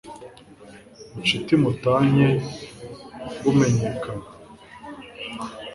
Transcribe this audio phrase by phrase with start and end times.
[1.11, 2.27] bucuti mu tanye
[3.43, 4.25] bumenyekana